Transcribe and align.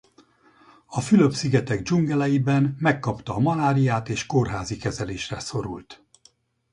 A 0.85 1.01
Fülöp-szigetek 1.01 1.81
dzsungeleiben 1.81 2.75
megkapta 2.79 3.35
a 3.35 3.39
maláriát 3.39 4.09
és 4.09 4.25
kórházi 4.25 4.77
kezelésre 4.77 5.39
szorult. 5.39 6.03